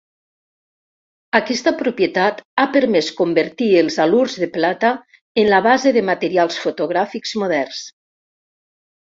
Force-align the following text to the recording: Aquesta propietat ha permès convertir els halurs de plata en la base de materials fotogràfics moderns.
Aquesta 1.39 1.73
propietat 1.81 2.41
ha 2.61 2.65
permès 2.77 3.09
convertir 3.19 3.67
els 3.83 3.99
halurs 4.05 4.39
de 4.45 4.49
plata 4.57 4.91
en 5.43 5.51
la 5.57 5.61
base 5.69 5.95
de 6.01 6.05
materials 6.09 6.59
fotogràfics 6.65 7.37
moderns. 7.45 7.85